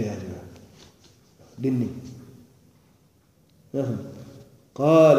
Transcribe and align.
فيها 0.00 0.16
يا 3.74 3.86
قال 4.74 5.18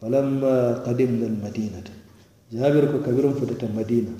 فلما 0.00 0.56
قدمنا 0.86 1.26
المدينة 1.26 1.82
جابر 2.52 2.84
كبير 3.06 3.24
فتت 3.32 3.64
المدينة 3.64 4.12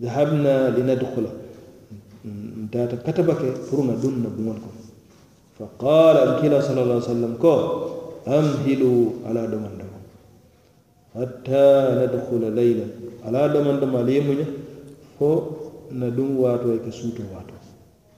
ذهبنا 0.00 0.54
لندخل. 0.76 1.26
داتا 2.72 2.96
كتبك 3.06 3.40
فرنا 3.68 3.94
دون 4.02 4.14
بمنكم 4.36 4.74
فقال 5.58 6.16
الكلا 6.16 6.60
صلى 6.60 6.80
الله 6.82 6.94
عليه 6.94 7.10
وسلم 7.12 7.32
كو 7.42 7.54
أمهلوا 8.28 9.00
على 9.26 9.42
دمان 9.52 9.74
دمان 9.80 10.04
حتى 11.14 11.64
ندخل 12.00 12.42
ليلا. 12.58 12.86
على 13.24 13.40
دمان 13.54 13.76
دمان 13.80 14.06
ليمنا 14.06 14.46
فو 15.18 15.28
ندوم 15.92 16.30
واتو 16.42 16.68
يكسوتو 16.76 17.22
واتو. 17.32 17.56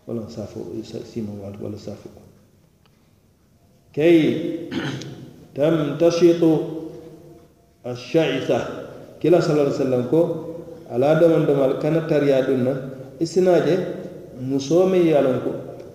wala 0.07 0.23
safo 0.31 0.71
simo 1.05 1.43
waat 1.43 1.59
wala 1.61 1.79
safo. 1.79 2.09
Kay 3.93 4.71
tamtashitu 5.55 6.77
ashaisa 7.85 8.87
kila 9.19 9.43
sallallahu 9.43 9.73
alaihi 9.73 9.81
wasallam 9.81 10.05
ko 10.11 10.21
ala 10.91 11.19
daman 11.19 11.47
damal 11.47 11.79
kana 11.83 12.07
tariya 12.07 12.47
dunna 12.47 12.93
isinaje 13.19 13.79
musome 14.39 15.01
yalon 15.03 15.41
ko 15.43 15.53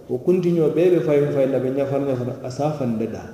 o 0.09 0.17
kuntinyo 0.17 0.73
bebe 0.75 0.99
fay 1.05 1.23
fayin 1.31 1.53
be 1.53 1.69
nyafar 1.71 2.01
nyafar 2.01 2.41
asafan 2.43 2.97
dada 2.97 3.31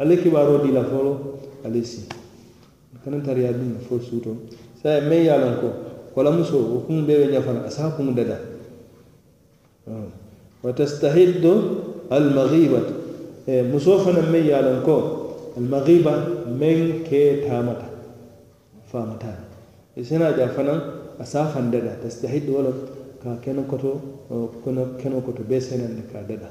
ale 0.00 0.16
kibaro 0.16 0.64
di 0.64 0.72
la 0.72 0.82
folo 0.84 1.38
ale 1.64 1.84
si. 1.84 2.08
Kana 3.04 3.20
tariya 3.22 3.52
dunna 3.52 3.78
fo 3.84 4.00
suto 4.00 4.48
sai 4.82 5.04
e 5.04 5.08
me 5.08 5.22
yalon 5.22 5.60
ko 5.60 5.68
kola 6.14 6.32
muso 6.32 6.56
o 6.56 6.80
kun 6.88 7.04
bebe 7.04 7.28
nyafar 7.28 7.68
asafun 7.68 8.16
dada 8.16 8.55
آه. 9.88 10.08
وتستهد 10.64 11.62
المغيبة. 12.12 12.82
إيه، 13.48 13.62
مصوفنا 13.62 14.30
مي 14.30 14.54
على 14.54 14.66
يالنكو 14.66 15.02
المغيبة 15.56 16.14
من 16.46 17.02
كي 17.10 17.40
تامتا. 17.40 17.88
فامتا. 18.92 19.38
سنا 20.02 20.36
جافنا 20.36 20.94
أسافا 21.20 21.60
ددا 21.60 21.96
تستهد 22.04 22.48
ولا 22.48 22.72
كنو 23.44 23.62
كتو 23.64 23.94
كنو 24.64 25.20
كتو 25.26 25.42
بيسنا 25.48 25.88
لكا 25.96 26.22
ددا 26.22 26.50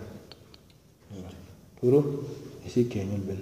تورو 1.82 2.04
يسي 2.66 2.84
كينيل 2.84 3.22
بل 3.28 3.38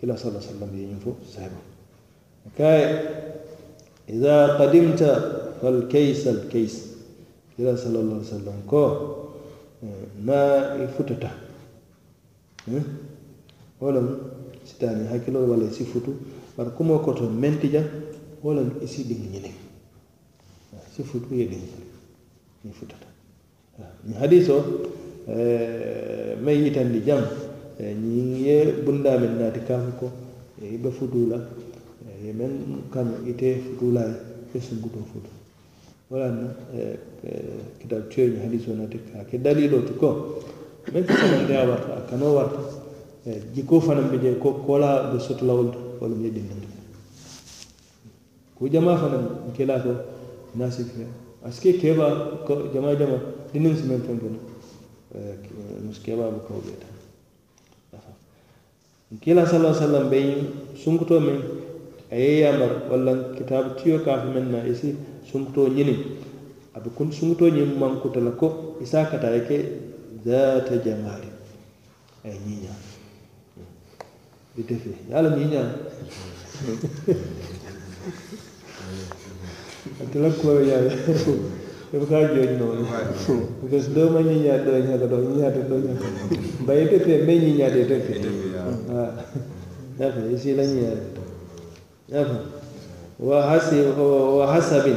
كلا 0.00 0.16
صلى 0.16 0.28
الله 0.28 0.40
عليه 0.40 0.50
وسلم 0.52 0.70
ينفو 0.78 1.12
صاحبه 1.34 1.62
كاي 2.58 3.00
إذا 4.08 4.46
قدمت 4.46 5.02
فالكيس 5.62 6.28
الكيس. 6.28 6.91
kira 7.56 7.76
sallallah 7.76 8.16
alih 8.16 8.26
sallam 8.28 8.58
ko 8.66 8.82
eh, 9.82 10.06
ma 10.24 10.74
i 10.80 10.86
futata 10.88 11.30
eh? 12.72 12.82
wo 13.78 13.90
lem 13.90 14.08
sitani 14.64 15.06
hakkilol 15.08 15.48
walla 15.50 15.66
e 15.68 15.72
si 15.72 15.84
futu 15.84 16.16
bara 16.56 16.70
kumo 16.70 16.98
koto 16.98 17.28
mentija 17.28 17.82
wo 18.42 18.52
isi 18.82 19.02
e 19.02 19.04
ah, 19.04 19.08
ɗin 19.08 19.20
ñinin 19.32 19.54
si 20.94 21.02
futu 21.02 21.34
ye 21.34 21.44
ɗin 21.46 21.58
ñinin 21.60 21.90
ni 22.64 22.70
futata. 22.72 23.06
Ñi 24.06 24.14
hadis 24.14 24.48
o 24.48 24.58
eh, 25.28 26.36
may 26.42 26.56
yitandi 26.62 27.00
jam 27.04 27.24
ñi 27.80 28.42
ye 28.46 28.72
bundamen 28.84 29.36
naati 29.38 29.60
kam 29.66 29.92
ko 29.98 30.10
iɓe 30.62 30.90
futula 30.90 31.36
ye 32.24 32.32
men 32.32 32.82
kam 32.90 33.08
ite 33.26 33.58
futulaye 33.64 34.14
e 34.54 34.60
sunguto 34.60 34.98
futu. 35.12 35.41
waɗanno 36.12 36.48
e 36.76 36.98
kitabuteeji 37.80 38.36
hadis 38.44 38.68
o 38.68 38.74
nati 38.74 38.98
ake 39.20 39.38
dalilo 39.38 39.80
ti 39.80 39.92
ko 39.94 40.08
meŋ 40.92 41.04
ka 41.06 41.14
sabanteya 41.16 41.68
warta 41.68 41.92
a 41.96 42.00
kanoo 42.10 42.34
warta 42.36 42.60
jikoo 43.54 43.80
fanaŋ 43.80 44.10
be 44.10 44.18
je 44.20 44.38
ko 44.38 44.52
koolaa 44.66 45.10
be 45.10 45.18
sotolawol 45.18 45.70
to 45.72 45.78
wolu 46.00 46.20
ye 46.24 46.30
dindinta 46.30 46.68
ko 48.58 48.68
jamaa 48.68 48.96
fanaŋ 48.96 49.24
kelaa 49.56 49.80
ko 49.80 49.92
naasi 50.54 50.84
fe 50.84 51.06
parce 51.40 51.60
que 51.60 51.72
keeba 51.80 52.06
ko 52.46 52.68
jamaa 52.74 52.94
jama 52.94 53.16
dinniŋ 53.52 53.74
si 53.76 53.84
meŋ 53.88 54.00
feŋ 54.04 54.18
fena 54.20 54.38
musu 55.84 56.02
keebaa 56.02 56.30
be 56.30 56.40
kawo 56.46 56.60
bee 56.60 56.76
ta 56.76 56.88
nkila 59.12 59.46
sala 59.46 60.00
be 60.10 60.18
sunkutoo 60.76 61.20
meŋ 61.20 61.61
a 62.12 62.14
ye 62.16 62.40
yamar 62.44 62.72
walla 62.90 63.32
kitabu 63.36 63.74
tiyo 63.80 63.98
kafu 64.04 64.28
meŋ 64.28 64.46
na 64.52 64.60
isi 64.68 64.94
sumuto 65.24 65.68
nyini. 65.68 65.96
Abu 66.76 66.90
kun 66.90 67.10
sumuto 67.12 67.48
ñiŋ 67.48 67.78
mankuta 67.80 68.20
la 68.20 68.30
ko 68.36 68.76
isa 68.82 69.08
kata 69.08 69.30
ye 69.32 69.40
ke 69.48 69.58
zata 70.24 70.76
jamali 70.84 71.28
a 72.24 72.28
ye 72.28 72.36
ñiña 72.46 72.72
ite 74.56 74.74
fe 74.76 74.90
ye 75.08 75.12
a 75.16 75.22
la 75.22 75.30
ñiña 75.36 75.62
ate 80.02 80.18
la 80.20 80.28
kuwo 80.30 80.60
yaa 80.60 80.84
ibuka 81.92 82.28
joni 82.28 82.56
because 83.62 83.88
doo 83.94 84.10
ma 84.10 84.20
ñiña 84.20 84.64
doo 84.64 84.78
ñaka 84.78 85.06
doo 85.08 85.20
ñiñate 85.28 85.60
doo 85.68 85.80
ñaka 85.80 86.06
ba 86.66 86.72
ite 86.76 87.24
me 87.24 87.34
ñiñate 87.40 87.80
ite 87.88 87.96
fe 88.00 88.14
waaw. 88.92 90.12
Fe 90.12 90.20
isi 90.34 90.54
la 90.54 90.64
ñiñate 90.64 91.31
wa 93.18 94.46
hasabin. 94.52 94.96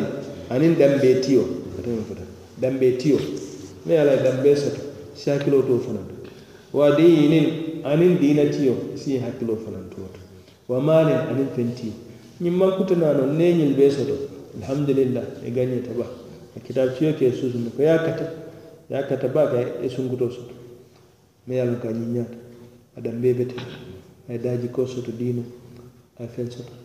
Anin 0.49 0.75
dambe 0.77 1.21
tiyo. 1.21 1.43
Dambe 2.61 2.91
tiyo. 2.97 3.19
Me 3.85 3.97
ala 3.99 4.17
dambe 4.17 4.55
soto. 4.55 4.81
Si 5.15 5.29
hakkilo 5.29 5.61
to 5.61 5.79
fananto. 5.79 6.15
Wa 6.73 6.95
dinin 6.95 7.81
anin 7.83 8.19
dina 8.19 8.45
tiyo. 8.45 8.75
Si 8.95 9.17
hakkilo 9.17 9.55
fananto 9.55 10.01
woto. 10.01 10.19
Wa 10.67 10.79
malin 10.81 11.17
anin 11.29 11.47
fentiyo 11.55 11.93
ñiŋ 12.41 12.51
mankutana 12.53 13.13
noon 13.13 13.37
ne 13.37 13.53
ñiŋ 13.53 13.75
be 13.77 13.89
soto. 13.89 14.15
Alhamdulillah 14.59 15.23
e 15.45 15.51
gañeta 15.51 15.91
ba. 15.97 16.03
E 16.55 16.59
A 16.59 16.59
kitabe 16.59 16.91
tiyo 16.97 17.13
ke 17.13 17.31
susunu 17.31 17.69
ko 17.75 17.81
ya 17.81 17.97
kata. 17.97 18.29
Ya 18.89 19.03
kata 19.07 19.27
ba 19.27 19.47
ka 19.47 19.57
e 19.81 19.87
sunkuto 19.89 20.29
soto. 20.29 20.53
Me 21.47 21.55
ye 21.55 21.63
lon 21.65 21.79
ka 21.79 21.87
ñiŋ 21.91 22.11
ñaata 22.13 22.37
adan 22.97 23.21
be 23.21 23.33
bete. 23.33 23.55
Ay 24.29 24.37
daji 24.37 24.67
ko 24.67 24.85
soto 24.85 25.11
diino 25.11 25.43
ay 26.19 26.27
feŋ 26.27 26.51
soto. 26.51 26.84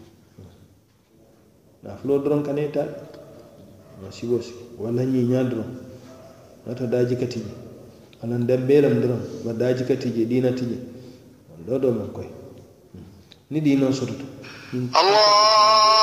na 1.83 1.97
doroŋ 2.03 2.41
ka 2.45 2.51
ne 2.53 2.69
ta 2.71 2.83
na 4.01 4.11
sigo 4.11 4.41
si 4.41 4.53
wannan 4.77 5.13
yi 5.13 5.23
nya 5.23 5.43
doron 5.43 5.77
wata 6.65 6.85
daji 6.87 7.15
ka 7.15 7.25
tije 7.27 7.51
anan 8.23 8.45
dan 8.47 8.65
belam 8.67 9.01
doron 9.01 9.21
ba 9.45 9.53
daji 9.53 9.83
ka 9.85 9.95
tije 9.95 10.25
dina 10.25 10.51
tije 10.53 10.77
wanda 11.49 11.77
do 11.79 11.91
man 11.91 12.09
koy 12.13 12.25
hmm. 12.93 13.03
ni 13.49 13.61
diinoo 13.61 13.91
surutu 13.93 14.25
Allah! 14.93 16.00